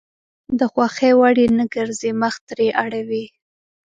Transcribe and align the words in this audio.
د 0.59 0.61
خوښې 0.71 1.11
وړ 1.19 1.35
يې 1.43 1.47
نه 1.57 1.65
ګرځي 1.75 2.11
مخ 2.21 2.35
ترې 2.47 2.67
اړوي. 2.83 3.25